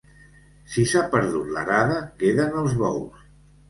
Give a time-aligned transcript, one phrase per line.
[0.75, 3.27] Si s'ha perdut l'arada, queden els bous.